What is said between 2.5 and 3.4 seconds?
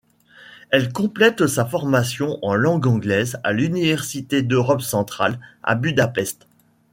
langue anglaise